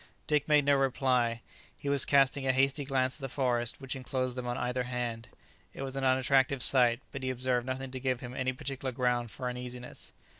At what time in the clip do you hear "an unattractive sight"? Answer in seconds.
5.95-6.99